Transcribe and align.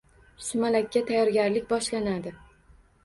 Sumalakka 0.45 1.03
tayorgarlik 1.11 1.69
boshlanadi... 1.75 2.35